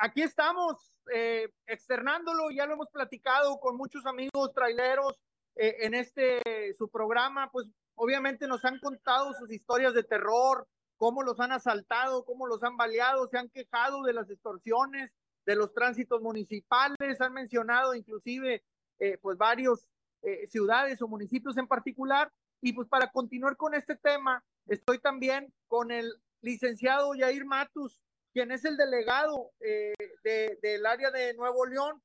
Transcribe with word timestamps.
aquí 0.00 0.22
estamos 0.22 0.92
eh, 1.14 1.48
externándolo, 1.66 2.50
ya 2.50 2.66
lo 2.66 2.74
hemos 2.74 2.88
platicado 2.90 3.58
con 3.60 3.76
muchos 3.76 4.06
amigos 4.06 4.52
traileros 4.54 5.20
eh, 5.56 5.76
en 5.80 5.94
este 5.94 6.74
su 6.76 6.88
programa, 6.88 7.50
pues 7.50 7.68
obviamente 7.94 8.48
nos 8.48 8.64
han 8.64 8.78
contado 8.80 9.32
sus 9.34 9.52
historias 9.52 9.94
de 9.94 10.02
terror, 10.02 10.66
cómo 10.96 11.22
los 11.22 11.38
han 11.40 11.52
asaltado, 11.52 12.24
cómo 12.24 12.46
los 12.46 12.62
han 12.62 12.76
baleado, 12.76 13.26
se 13.28 13.38
han 13.38 13.48
quejado 13.48 14.02
de 14.02 14.12
las 14.12 14.30
extorsiones, 14.30 15.10
de 15.46 15.56
los 15.56 15.72
tránsitos 15.72 16.20
municipales, 16.20 17.20
han 17.20 17.32
mencionado 17.32 17.94
inclusive 17.94 18.62
eh, 18.98 19.18
pues 19.22 19.38
varios 19.38 19.88
eh, 20.22 20.46
ciudades 20.48 21.00
o 21.02 21.08
municipios 21.08 21.56
en 21.56 21.66
particular. 21.66 22.30
Y 22.62 22.74
pues 22.74 22.88
para 22.88 23.10
continuar 23.10 23.56
con 23.56 23.74
este 23.74 23.96
tema, 23.96 24.44
estoy 24.66 24.98
también 24.98 25.52
con 25.68 25.90
el 25.90 26.12
licenciado 26.42 27.14
Yair 27.14 27.46
Matus, 27.46 27.98
quien 28.32 28.52
es 28.52 28.64
el 28.64 28.76
delegado 28.76 29.52
eh, 29.60 29.94
de, 30.22 30.58
del 30.62 30.86
área 30.86 31.10
de 31.10 31.34
Nuevo 31.34 31.66
León. 31.66 32.02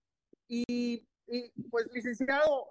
Y, 0.48 1.07
y, 1.27 1.51
pues 1.70 1.88
licenciado, 1.91 2.70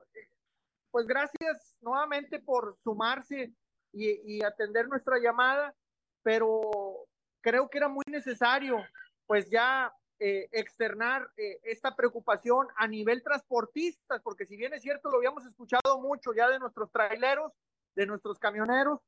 pues 0.90 1.06
gracias 1.06 1.76
nuevamente 1.80 2.38
por 2.38 2.76
sumarse 2.84 3.52
y, 3.92 4.36
y 4.36 4.44
atender 4.44 4.88
nuestra 4.88 5.18
llamada, 5.18 5.74
pero 6.22 7.06
creo 7.40 7.68
que 7.68 7.78
era 7.78 7.88
muy 7.88 8.04
necesario 8.06 8.78
pues 9.26 9.50
ya 9.50 9.92
eh, 10.20 10.48
externar 10.52 11.28
eh, 11.36 11.58
esta 11.64 11.96
preocupación 11.96 12.68
a 12.76 12.86
nivel 12.86 13.22
transportistas, 13.22 14.22
porque 14.22 14.46
si 14.46 14.56
bien 14.56 14.72
es 14.72 14.82
cierto, 14.82 15.10
lo 15.10 15.16
habíamos 15.16 15.44
escuchado 15.44 16.00
mucho 16.00 16.32
ya 16.32 16.48
de 16.48 16.58
nuestros 16.58 16.90
traileros, 16.92 17.52
de 17.96 18.06
nuestros 18.06 18.38
camioneros, 18.38 19.00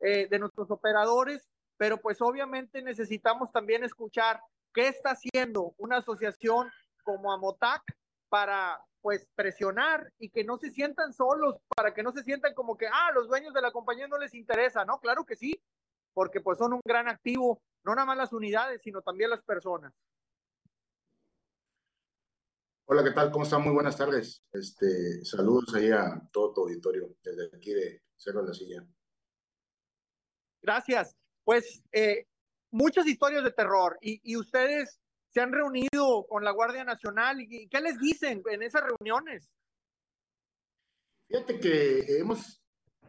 eh, 0.00 0.26
de 0.28 0.38
nuestros 0.38 0.70
operadores, 0.70 1.46
pero 1.76 1.98
pues 1.98 2.20
obviamente 2.20 2.82
necesitamos 2.82 3.50
también 3.52 3.84
escuchar 3.84 4.40
qué 4.72 4.88
está 4.88 5.10
haciendo 5.10 5.74
una 5.78 5.98
asociación 5.98 6.70
como 7.04 7.32
Amotac 7.32 7.82
para 8.28 8.82
pues 9.00 9.28
presionar 9.34 10.10
y 10.18 10.30
que 10.30 10.44
no 10.44 10.56
se 10.56 10.70
sientan 10.70 11.12
solos, 11.12 11.56
para 11.76 11.92
que 11.92 12.02
no 12.02 12.10
se 12.12 12.22
sientan 12.22 12.54
como 12.54 12.76
que, 12.76 12.86
ah, 12.86 13.10
los 13.14 13.28
dueños 13.28 13.52
de 13.52 13.60
la 13.60 13.70
compañía 13.70 14.08
no 14.08 14.16
les 14.16 14.34
interesa, 14.34 14.84
¿no? 14.86 14.98
Claro 14.98 15.26
que 15.26 15.36
sí, 15.36 15.62
porque 16.14 16.40
pues 16.40 16.56
son 16.56 16.72
un 16.72 16.80
gran 16.84 17.06
activo, 17.06 17.60
no 17.84 17.94
nada 17.94 18.06
más 18.06 18.16
las 18.16 18.32
unidades, 18.32 18.80
sino 18.82 19.02
también 19.02 19.28
las 19.28 19.42
personas. 19.42 19.92
Hola, 22.86 23.04
¿qué 23.04 23.10
tal? 23.10 23.30
¿Cómo 23.30 23.44
están? 23.44 23.62
Muy 23.62 23.72
buenas 23.72 23.96
tardes. 23.96 24.42
Este, 24.52 25.24
saludos 25.24 25.74
ahí 25.74 25.90
a 25.90 26.20
todo 26.32 26.52
tu 26.52 26.60
auditorio 26.62 27.14
desde 27.22 27.54
aquí 27.54 27.72
de 27.72 28.02
Cerro 28.16 28.42
de 28.42 28.48
la 28.48 28.54
Silla. 28.54 28.86
Gracias. 30.62 31.14
Pues 31.44 31.82
eh, 31.92 32.26
muchas 32.70 33.06
historias 33.06 33.44
de 33.44 33.52
terror 33.52 33.98
y, 34.00 34.20
y, 34.22 34.36
ustedes 34.36 35.00
se 35.30 35.40
han 35.40 35.52
reunido 35.52 36.26
con 36.28 36.44
la 36.44 36.52
Guardia 36.52 36.84
Nacional 36.84 37.40
y 37.40 37.68
¿qué 37.68 37.80
les 37.80 37.98
dicen 37.98 38.42
en 38.50 38.62
esas 38.62 38.82
reuniones? 38.82 39.50
Fíjate 41.28 41.60
que 41.60 42.18
hemos 42.18 42.62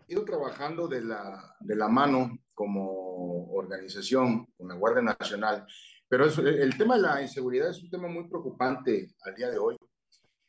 ido 0.07 0.25
trabajando 0.25 0.87
de 0.87 1.01
la, 1.01 1.55
de 1.59 1.75
la 1.75 1.87
mano 1.87 2.37
como 2.53 3.51
organización 3.53 4.45
con 4.57 4.67
la 4.67 4.75
Guardia 4.75 5.01
Nacional 5.01 5.65
pero 6.07 6.25
es, 6.25 6.37
el 6.37 6.77
tema 6.77 6.95
de 6.95 7.01
la 7.01 7.21
inseguridad 7.21 7.69
es 7.69 7.81
un 7.81 7.89
tema 7.89 8.07
muy 8.07 8.27
preocupante 8.27 9.15
al 9.23 9.35
día 9.35 9.49
de 9.49 9.57
hoy. 9.57 9.75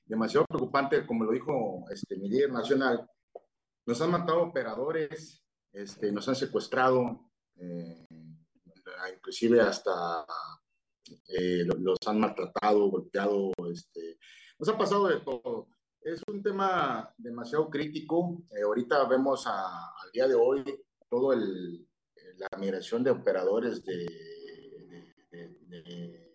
Demasiado 0.04 0.46
preocupante, 0.46 1.06
como 1.06 1.24
lo 1.24 1.32
dijo 1.32 1.84
este, 1.90 2.16
mi 2.16 2.28
líder 2.28 2.52
nacional. 2.52 3.08
Nos 3.86 4.00
han 4.00 4.10
matado 4.10 4.42
operadores, 4.42 5.42
este, 5.72 6.12
nos 6.12 6.28
han 6.28 6.36
secuestrado, 6.36 7.30
inclusive 9.14 9.60
hasta 9.60 10.24
eh, 11.28 11.64
los 11.78 11.98
han 12.06 12.20
maltratado, 12.20 12.90
golpeado, 12.90 13.52
este, 13.72 14.18
nos 14.58 14.68
ha 14.68 14.78
pasado 14.78 15.08
de 15.08 15.20
todo. 15.20 15.68
Es 16.00 16.22
un 16.28 16.42
tema 16.42 17.12
demasiado 17.16 17.68
crítico. 17.68 18.42
Eh, 18.50 18.62
ahorita 18.62 19.04
vemos 19.08 19.46
a, 19.46 19.66
al 19.66 20.10
día 20.12 20.28
de 20.28 20.34
hoy 20.34 20.62
todo 21.08 21.32
el, 21.32 21.88
la 22.36 22.58
migración 22.58 23.02
de 23.02 23.10
operadores 23.10 23.84
de 23.84 24.06
de, 25.30 26.32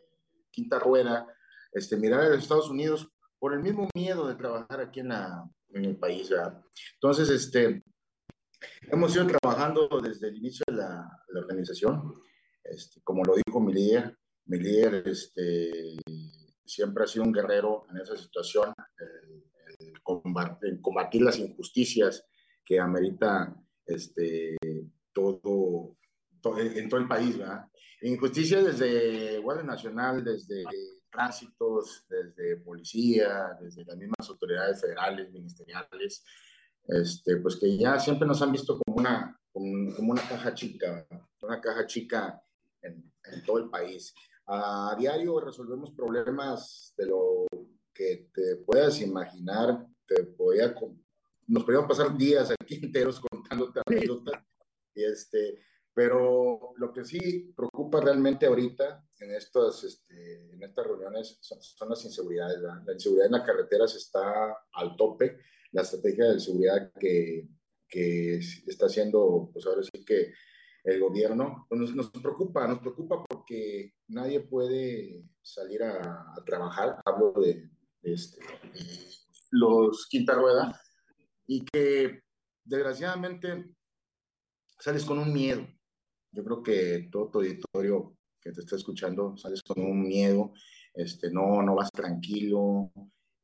quinta 0.51 0.79
rueda, 0.79 1.27
este, 1.71 1.97
mirar 1.97 2.21
a 2.21 2.29
los 2.29 2.39
Estados 2.39 2.69
Unidos 2.69 3.09
por 3.39 3.53
el 3.53 3.61
mismo 3.61 3.87
miedo 3.95 4.27
de 4.27 4.35
trabajar 4.35 4.81
aquí 4.81 4.99
en, 4.99 5.09
la, 5.09 5.49
en 5.69 5.85
el 5.85 5.97
país. 5.97 6.29
¿verdad? 6.29 6.61
Entonces, 6.95 7.29
este, 7.29 7.83
hemos 8.83 9.15
ido 9.15 9.27
trabajando 9.27 9.87
desde 10.01 10.29
el 10.29 10.37
inicio 10.37 10.63
de 10.67 10.77
la, 10.77 11.23
la 11.29 11.39
organización. 11.39 12.21
Este, 12.63 13.01
como 13.03 13.23
lo 13.23 13.35
dijo 13.35 13.59
mi 13.59 13.73
líder, 13.73 14.17
mi 14.45 14.59
líder 14.59 15.07
este, 15.07 15.97
siempre 16.65 17.03
ha 17.03 17.07
sido 17.07 17.25
un 17.25 17.31
guerrero 17.31 17.85
en 17.89 17.97
esa 17.97 18.15
situación, 18.15 18.73
el, 18.99 19.87
el 19.87 20.01
combatir, 20.03 20.69
el 20.69 20.81
combatir 20.81 21.21
las 21.21 21.39
injusticias 21.39 22.25
que 22.63 22.79
amerita 22.79 23.55
este, 23.85 24.55
todo, 25.13 25.97
todo, 26.41 26.59
en 26.59 26.89
todo 26.89 26.99
el 26.99 27.07
país. 27.07 27.37
¿verdad? 27.37 27.65
Injusticia 28.01 28.63
desde 28.63 29.39
Guardia 29.39 29.63
Nacional, 29.63 30.23
desde 30.23 30.63
tránsitos, 31.11 32.05
desde 32.09 32.57
policía, 32.57 33.57
desde 33.59 33.83
las 33.83 33.97
mismas 33.97 34.29
autoridades 34.29 34.79
federales, 34.81 35.31
ministeriales, 35.31 36.23
este, 36.87 37.37
pues 37.37 37.57
que 37.57 37.77
ya 37.77 37.99
siempre 37.99 38.27
nos 38.27 38.41
han 38.41 38.51
visto 38.51 38.79
como 38.79 38.97
una, 38.97 39.39
como, 39.51 39.95
como 39.95 40.11
una 40.11 40.21
caja 40.27 40.53
chica, 40.53 41.07
una 41.41 41.61
caja 41.61 41.85
chica 41.85 42.41
en, 42.81 43.11
en, 43.23 43.43
todo 43.45 43.59
el 43.59 43.69
país. 43.69 44.13
A 44.47 44.95
diario 44.97 45.39
resolvemos 45.39 45.91
problemas 45.91 46.93
de 46.97 47.05
lo 47.05 47.45
que 47.93 48.29
te 48.33 48.57
puedas 48.57 48.99
imaginar, 49.01 49.85
te 50.05 50.23
podía, 50.23 50.73
nos 51.47 51.63
podíamos 51.63 51.87
pasar 51.87 52.17
días 52.17 52.51
aquí 52.51 52.79
enteros 52.83 53.19
contándote 53.19 53.81
anécdotas, 53.85 54.41
y 54.93 55.03
este, 55.03 55.59
pero 55.93 56.73
lo 56.77 56.93
que 56.93 57.03
sí 57.03 57.53
preocupa 57.55 57.99
realmente 58.01 58.45
ahorita 58.45 59.05
en 59.19 59.35
estas, 59.35 59.83
este, 59.83 60.53
en 60.53 60.63
estas 60.63 60.85
reuniones 60.85 61.37
son, 61.41 61.61
son 61.61 61.89
las 61.89 62.03
inseguridades. 62.05 62.61
¿verdad? 62.61 62.83
La 62.85 62.93
inseguridad 62.93 63.25
en 63.27 63.33
las 63.33 63.45
carreteras 63.45 63.95
está 63.95 64.57
al 64.73 64.95
tope. 64.95 65.39
La 65.71 65.81
estrategia 65.81 66.31
de 66.31 66.39
seguridad 66.39 66.91
que, 66.99 67.47
que 67.87 68.37
está 68.37 68.85
haciendo, 68.85 69.49
pues 69.51 69.65
ahora 69.65 69.83
sí 69.83 70.05
que 70.05 70.33
el 70.83 70.99
gobierno, 70.99 71.65
pues 71.69 71.79
nos, 71.79 71.95
nos, 71.95 72.09
preocupa, 72.09 72.67
nos 72.67 72.79
preocupa 72.79 73.23
porque 73.23 73.93
nadie 74.07 74.39
puede 74.39 75.25
salir 75.41 75.83
a, 75.83 76.33
a 76.35 76.43
trabajar. 76.45 76.99
Hablo 77.05 77.33
de, 77.33 77.69
de 78.01 78.13
este, 78.13 78.39
los 79.51 80.07
quinta 80.09 80.33
rueda 80.33 80.79
y 81.45 81.63
que 81.65 82.21
desgraciadamente 82.63 83.75
sales 84.79 85.05
con 85.05 85.19
un 85.19 85.31
miedo 85.31 85.67
yo 86.31 86.43
creo 86.43 86.63
que 86.63 87.09
todo 87.11 87.29
tu 87.29 87.39
auditorio 87.39 88.17
que 88.39 88.51
te 88.51 88.61
está 88.61 88.75
escuchando 88.75 89.37
sales 89.37 89.61
con 89.61 89.83
un 89.83 90.01
miedo, 90.01 90.53
este, 90.93 91.29
no, 91.29 91.61
no 91.61 91.75
vas 91.75 91.91
tranquilo, 91.91 92.91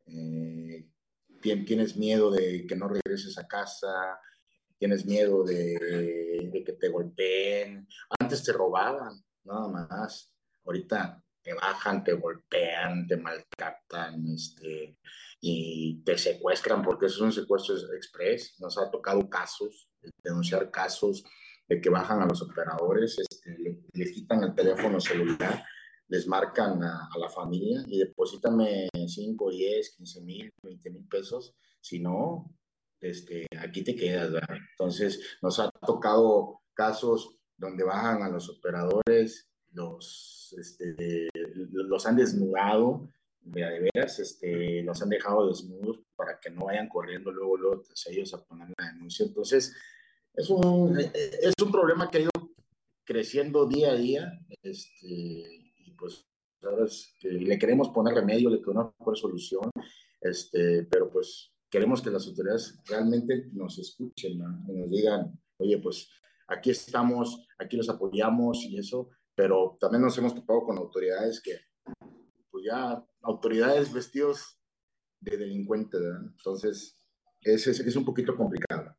eh, 0.08 0.88
tienes 1.42 1.96
miedo 1.98 2.32
de 2.32 2.66
que 2.66 2.76
no 2.76 2.88
regreses 2.88 3.38
a 3.38 3.48
casa, 3.48 4.20
tienes 4.78 5.06
miedo 5.06 5.44
de, 5.44 6.50
de, 6.52 6.64
que 6.64 6.74
te 6.74 6.90
golpeen. 6.90 7.88
Antes 8.20 8.44
te 8.44 8.54
robaban, 8.54 9.24
nada 9.44 9.68
más. 9.68 10.32
Ahorita 10.66 11.24
te 11.42 11.54
bajan, 11.54 12.04
te 12.04 12.14
golpean, 12.14 13.08
te 13.08 13.18
maltratan 13.18 14.28
este, 14.28 14.98
y 15.40 16.02
te 16.04 16.18
secuestran 16.18 16.84
porque 16.84 17.06
eso 17.06 17.16
es 17.18 17.22
un 17.22 17.32
secuestro 17.32 17.76
express. 17.94 18.60
Nos 18.60 18.78
ha 18.78 18.90
tocado 18.92 19.30
casos, 19.30 19.90
denunciar 20.24 20.70
casos 20.72 21.24
de 21.68 21.82
que 21.82 21.90
bajan 21.90 22.22
a 22.22 22.26
los 22.26 22.42
operadores, 22.42 23.18
este, 23.20 23.58
les 23.94 24.12
quitan 24.12 24.44
el 24.44 24.56
teléfono 24.56 25.00
celular, 25.00 25.64
les 26.08 26.28
marcan 26.28 26.82
a, 26.84 27.10
a 27.14 27.18
la 27.20 27.30
familia 27.30 27.84
y 27.88 28.00
deposítame 28.00 28.90
5, 28.94 29.52
10, 29.52 29.96
15 29.98 30.22
mil, 30.22 30.50
20 30.64 30.90
mil 30.92 31.08
pesos, 31.08 31.54
si 31.82 32.00
no, 32.00 32.58
este, 33.02 33.46
aquí 33.60 33.84
te 33.84 33.96
quedas. 33.96 34.32
¿verdad? 34.32 34.58
Entonces, 34.72 35.38
nos 35.42 35.60
ha 35.60 35.70
tocado 35.86 36.62
casos 36.74 37.38
donde 37.58 37.84
bajan 37.84 38.24
a 38.24 38.30
los 38.30 38.50
operadores, 38.50 39.50
los, 39.72 40.56
este, 40.58 41.30
los 41.34 42.06
han 42.06 42.16
desnudado, 42.16 43.10
de 43.42 43.90
veras, 43.94 44.20
este, 44.20 44.84
los 44.84 45.02
han 45.02 45.10
dejado 45.10 45.48
desnudos 45.48 46.02
para 46.16 46.40
que 46.40 46.50
no 46.50 46.66
vayan 46.66 46.90
corriendo 46.90 47.32
luego, 47.32 47.58
luego 47.58 47.82
tras 47.82 48.06
ellos 48.08 48.34
a 48.34 48.44
poner 48.44 48.68
la 48.78 48.92
denuncia. 48.92 49.26
Entonces, 49.26 49.74
es 50.38 50.50
un, 50.50 50.98
es 50.98 51.54
un 51.62 51.72
problema 51.72 52.10
que 52.10 52.20
ha 52.20 52.22
ido 52.22 52.32
creciendo 53.06 53.68
día 53.68 53.92
a 53.92 53.96
día, 53.96 54.32
este, 54.62 55.04
y 55.06 55.92
pues 55.98 56.26
¿sabes? 56.62 57.14
Que 57.20 57.30
le 57.30 57.58
queremos 57.58 57.90
poner 57.90 58.14
remedio, 58.14 58.50
le 58.50 58.62
queremos 58.62 58.94
poner 58.98 59.18
solución, 59.18 59.70
este, 60.22 60.84
pero 60.86 61.10
pues 61.10 61.52
queremos 61.70 62.02
que 62.02 62.10
las 62.10 62.28
autoridades 62.28 62.80
realmente 62.86 63.50
nos 63.54 63.78
escuchen, 63.80 64.38
¿no? 64.38 64.64
y 64.68 64.78
nos 64.78 64.90
digan, 64.90 65.40
oye, 65.58 65.78
pues 65.80 66.10
aquí 66.48 66.72
estamos, 66.72 67.46
aquí 67.60 67.78
los 67.78 67.90
apoyamos 67.90 68.64
y 68.64 68.78
eso, 68.78 69.10
pero 69.36 69.78
también 69.80 70.04
nos 70.04 70.18
hemos 70.18 70.34
topado 70.34 70.64
con 70.64 70.78
autoridades 70.78 71.42
que 71.42 71.60
ya 72.66 73.06
autoridades 73.22 73.94
vestidos 73.94 74.60
de 75.22 75.38
delincuentes, 75.38 76.02
¿verdad? 76.02 76.22
Entonces, 76.38 77.00
es, 77.42 77.68
es, 77.68 77.80
es 77.80 77.96
un 77.96 78.04
poquito 78.04 78.36
complicado. 78.36 78.97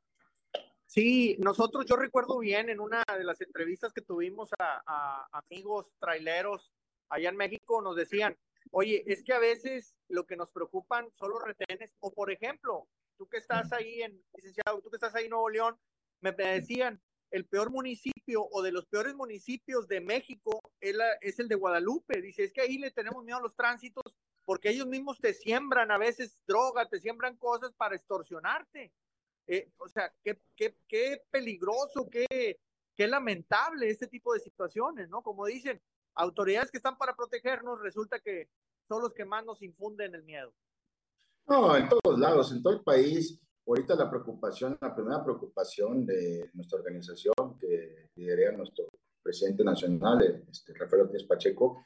Sí, 0.89 1.37
nosotros, 1.39 1.85
yo 1.85 1.97
recuerdo 1.97 2.39
bien 2.39 2.71
en 2.71 2.81
una 2.81 3.05
de 3.15 3.23
las 3.23 3.43
entrevistas 3.43 3.93
que 3.93 4.01
tuvimos 4.01 4.49
a, 4.59 5.29
amigos 5.33 5.93
traileros 6.01 6.73
allá 7.11 7.29
en 7.29 7.37
México, 7.37 7.83
nos 7.83 7.95
decían, 7.95 8.35
oye, 8.71 9.05
es 9.07 9.23
que 9.23 9.35
a 9.35 9.39
veces 9.39 9.95
lo 10.09 10.25
que 10.25 10.35
nos 10.35 10.51
preocupan 10.51 11.07
son 11.19 11.33
los 11.33 11.43
retenes, 11.43 11.95
o 12.01 12.11
por 12.11 12.33
ejemplo, 12.33 12.89
tú 13.19 13.29
que 13.29 13.37
estás 13.37 13.71
ahí 13.75 14.01
en, 14.01 14.19
licenciado, 14.35 14.81
tú 14.81 14.89
que 14.89 14.97
estás 14.97 15.15
ahí 15.15 15.25
en 15.25 15.31
Nuevo 15.33 15.51
León, 15.51 15.79
me, 16.23 16.33
decían, 16.33 16.99
el 17.31 17.45
peor 17.45 17.71
municipio 17.71 18.49
o 18.51 18.63
de 18.63 18.73
los 18.73 18.87
peores 18.87 19.15
municipios 19.15 19.89
de 19.89 20.01
México 20.01 20.59
es, 20.81 20.97
es, 21.21 21.39
el 21.39 21.49
de 21.49 21.57
Guadalupe. 21.57 22.23
Dice, 22.23 22.45
es 22.45 22.53
que 22.55 22.63
ahí 22.63 22.79
le 22.79 22.93
tenemos 22.93 23.23
miedo 23.25 23.37
a 23.37 23.43
los 23.43 23.55
tránsitos 23.55 24.17
porque 24.47 24.71
ellos 24.71 24.87
mismos 24.87 25.21
te 25.21 25.35
siembran 25.35 25.91
a 25.91 25.99
veces 25.99 26.43
droga, 26.47 26.89
te 26.89 26.99
siembran 26.99 27.37
cosas 27.37 27.75
para 27.75 27.95
extorsionarte. 27.95 28.91
Eh, 29.49 29.73
o 29.79 29.89
sea, 29.89 30.13
qué, 30.23 30.39
qué, 30.55 30.77
qué 30.87 31.23
peligroso, 31.31 32.09
qué, 32.11 32.61
qué 32.95 33.09
lamentable 33.09 33.89
este 33.89 34.07
tipo 34.07 34.35
de 34.35 34.41
situaciones, 34.41 35.09
¿no? 35.09 35.23
Como 35.23 35.47
dicen, 35.47 35.81
autoridades 36.15 36.71
que 36.71 36.77
están 36.77 36.99
para 36.99 37.17
protegernos, 37.17 37.81
resulta 37.81 38.21
que 38.21 38.51
son 38.87 39.01
los 39.03 39.15
que 39.15 39.25
más 39.25 39.45
nos 39.47 39.63
infunden 39.63 40.15
el 40.15 40.23
miedo. 40.23 40.53
No, 41.47 41.75
en 41.77 41.89
todos 41.89 42.19
lados, 42.19 42.53
en 42.53 42.63
todo 42.63 42.75
el 42.75 42.83
país. 42.83 43.41
Ahorita 43.67 43.95
la 43.95 44.11
preocupación, 44.11 44.77
la 44.81 44.95
primera 44.95 45.25
preocupación 45.25 46.05
de 46.05 46.51
nuestra 46.55 46.79
organización, 46.79 47.59
que 47.59 48.11
lidera 48.17 48.57
nuestro 48.57 48.87
presidente 49.23 49.65
nacional, 49.65 50.45
este, 50.51 50.75
Rafael 50.75 51.03
Ortiz 51.03 51.25
Pacheco, 51.25 51.85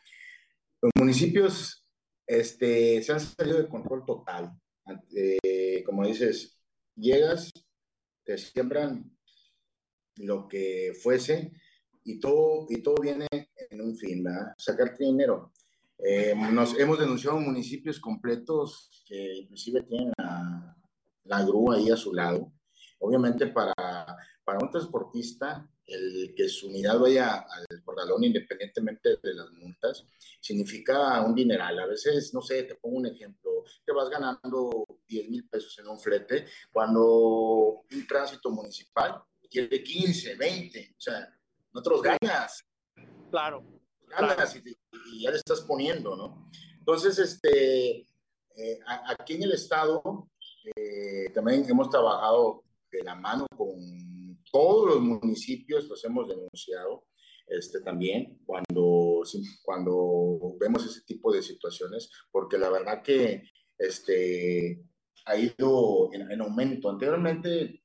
los 0.81 0.91
municipios 0.99 1.87
este, 2.27 3.03
se 3.03 3.13
han 3.13 3.21
salido 3.21 3.59
de 3.59 3.69
control 3.69 4.05
total. 4.05 4.53
Eh, 5.15 5.83
como 5.85 6.05
dices, 6.05 6.62
llegas, 6.97 7.51
te 8.25 8.39
siembran 8.39 9.11
lo 10.17 10.49
que 10.49 10.93
fuese 11.03 11.53
y 12.05 12.21
todo, 12.21 12.67
y 12.69 12.83
todo 12.83 12.97
viene 13.01 13.27
en 13.71 13.81
un 13.81 13.97
fin, 13.97 14.23
¿verdad? 14.23 14.55
Sacarte 14.57 15.05
dinero. 15.05 15.53
Eh, 15.99 16.35
nos 16.35 16.79
hemos 16.79 16.99
denunciado 16.99 17.39
municipios 17.39 18.01
completos 18.01 19.05
que 19.07 19.35
inclusive 19.37 19.83
tienen 19.83 20.13
la, 20.19 20.77
la 21.25 21.45
grúa 21.45 21.77
ahí 21.77 21.91
a 21.91 21.97
su 21.97 22.13
lado. 22.13 22.53
Obviamente 22.99 23.47
para, 23.49 23.75
para 24.45 24.59
un 24.61 24.71
transportista, 24.71 25.69
el 25.87 26.35
que 26.37 26.49
su 26.49 26.69
unidad 26.69 26.99
vaya 26.99 27.47
al 27.49 27.83
corralón 27.85 28.25
independientemente 28.25 29.17
de 29.23 29.35
las 29.35 29.51
multas, 29.53 30.07
significa 30.41 31.21
un 31.23 31.35
dineral. 31.35 31.79
A 31.79 31.87
veces, 31.87 32.33
no 32.35 32.41
sé, 32.41 32.65
te 32.65 32.75
pongo 32.77 32.99
un 32.99 33.07
ejemplo, 33.07 33.65
te 33.85 33.93
vas 33.93 34.09
ganando 34.09 34.87
10 35.07 35.31
mil 35.31 35.49
pesos 35.49 35.79
en 35.79 35.89
un 35.89 35.99
flete, 35.99 36.47
cuando 36.73 37.85
un 37.91 38.07
tránsito 38.09 38.51
municipal 38.51 39.23
quiere 39.51 39.83
15, 39.83 40.37
20, 40.37 40.95
o 40.97 41.01
sea, 41.01 41.39
nosotros 41.73 42.03
ganas. 42.03 42.65
Claro. 43.31 43.65
Ganas 44.09 44.57
Y, 44.57 45.23
ya 45.23 45.31
le 45.31 45.37
estás 45.37 45.61
poniendo, 45.63 46.17
¿no? 46.17 46.51
Entonces, 46.79 47.19
este, 47.19 48.07
eh, 48.57 48.81
aquí 49.19 49.35
en 49.35 49.45
el 49.45 49.53
estado 49.53 50.29
eh, 50.77 51.31
también 51.35 51.65
hemos 51.69 51.89
trabajado 51.89 52.65
de 52.91 53.03
la 53.03 53.15
mano 53.15 53.47
con 53.57 54.12
todos 54.53 54.95
los 54.95 55.01
municipios, 55.01 55.89
los 55.89 56.05
hemos 56.05 56.29
denunciado 56.29 57.07
este, 57.47 57.81
también 57.81 58.39
cuando, 58.45 59.23
cuando 59.63 60.57
vemos 60.61 60.87
ese 60.87 61.03
tipo 61.03 61.33
de 61.33 61.43
situaciones, 61.43 62.11
porque 62.31 62.59
la 62.59 62.71
verdad 62.71 63.03
que 63.03 63.43
este, 63.79 64.85
ha 65.27 65.37
ido 65.37 66.11
en, 66.13 66.31
en 66.31 66.41
aumento. 66.41 66.91
Anteriormente, 66.91 67.83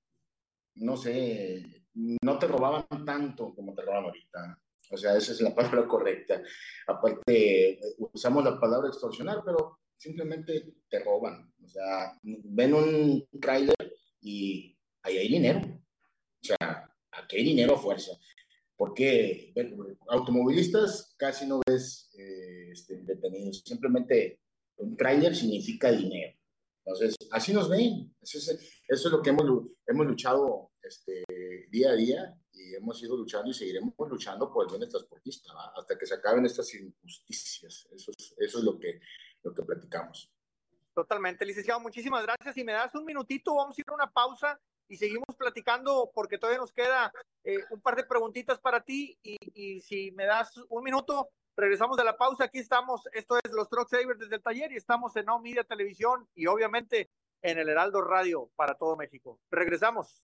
no 0.75 0.95
sé, 0.97 1.85
no 1.93 2.37
te 2.37 2.47
robaban 2.47 2.85
tanto 3.05 3.53
como 3.55 3.73
te 3.73 3.81
roban 3.81 4.05
ahorita. 4.05 4.61
O 4.91 4.97
sea, 4.97 5.17
esa 5.17 5.31
es 5.31 5.41
la 5.41 5.55
palabra 5.55 5.87
correcta. 5.87 6.41
Aparte, 6.87 7.79
usamos 8.13 8.43
la 8.43 8.59
palabra 8.59 8.89
extorsionar, 8.89 9.41
pero 9.45 9.79
simplemente 9.97 10.75
te 10.89 10.99
roban. 11.03 11.51
O 11.63 11.67
sea, 11.67 12.17
ven 12.23 12.73
un 12.73 13.27
trailer 13.41 13.93
y 14.21 14.77
ahí 15.03 15.17
hay 15.17 15.27
dinero. 15.27 15.76
Sea, 16.47 16.89
aquí 17.11 17.37
hay 17.37 17.43
dinero 17.43 17.75
a 17.75 17.79
fuerza. 17.79 18.11
Porque 18.75 19.53
automovilistas 20.07 21.15
casi 21.17 21.47
no 21.47 21.59
ves 21.65 22.11
eh, 22.13 22.69
este, 22.71 23.01
detenidos. 23.03 23.63
Simplemente 23.65 24.39
un 24.77 24.95
trailer 24.95 25.35
significa 25.35 25.91
dinero. 25.91 26.37
Entonces, 26.85 27.15
así 27.31 27.53
nos 27.53 27.69
ven. 27.69 28.15
Eso 28.21 28.37
es, 28.37 28.49
eso 28.87 29.07
es 29.07 29.11
lo 29.11 29.21
que 29.21 29.31
hemos, 29.31 29.45
hemos 29.87 30.05
luchado 30.05 30.71
este, 30.81 31.23
día 31.69 31.89
a 31.89 31.95
día 31.95 32.37
y 32.53 32.75
hemos 32.75 33.01
ido 33.01 33.17
luchando 33.17 33.49
y 33.49 33.53
seguiremos 33.53 33.93
luchando 34.09 34.51
por 34.51 34.65
el 34.65 34.69
bien 34.69 34.81
del 34.81 34.89
transportista 34.89 35.51
hasta 35.75 35.97
que 35.97 36.05
se 36.05 36.13
acaben 36.13 36.45
estas 36.45 36.73
injusticias. 36.75 37.87
Eso 37.91 38.11
es, 38.17 38.35
eso 38.37 38.57
es 38.59 38.63
lo, 38.63 38.79
que, 38.79 38.99
lo 39.43 39.53
que 39.53 39.63
platicamos. 39.63 40.31
Totalmente, 40.93 41.45
licenciado. 41.45 41.79
Muchísimas 41.79 42.23
gracias. 42.23 42.55
Si 42.55 42.63
me 42.63 42.73
das 42.73 42.93
un 42.95 43.05
minutito, 43.05 43.55
vamos 43.55 43.77
a 43.77 43.81
ir 43.81 43.85
a 43.89 43.93
una 43.93 44.11
pausa 44.11 44.59
y 44.87 44.97
seguimos 44.97 45.35
platicando 45.37 46.11
porque 46.13 46.37
todavía 46.37 46.59
nos 46.59 46.71
queda 46.71 47.11
eh, 47.43 47.59
un 47.69 47.81
par 47.81 47.95
de 47.95 48.03
preguntitas 48.03 48.59
para 48.59 48.81
ti 48.81 49.17
y, 49.23 49.37
y, 49.53 49.81
si 49.81 50.11
me 50.11 50.25
das 50.25 50.57
un 50.69 50.83
minuto, 50.83 51.29
regresamos 51.55 51.97
de 51.97 52.03
la 52.03 52.17
pausa. 52.17 52.45
Aquí 52.45 52.59
estamos, 52.59 53.01
esto 53.13 53.37
es 53.43 53.51
los 53.51 53.69
Truck 53.69 53.89
Savers 53.89 54.19
desde 54.19 54.35
el 54.35 54.43
taller 54.43 54.71
y 54.71 54.77
estamos 54.77 55.15
en 55.15 55.25
Now 55.25 55.39
Media 55.39 55.63
Televisión 55.63 56.27
y 56.35 56.47
obviamente 56.47 57.09
en 57.41 57.57
el 57.57 57.69
Heraldo 57.69 58.01
Radio 58.01 58.49
para 58.55 58.75
todo 58.75 58.95
México. 58.95 59.39
Regresamos. 59.51 60.15